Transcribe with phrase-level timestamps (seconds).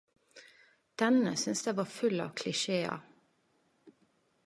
[1.01, 2.99] Denne syns eg var full av klisjear.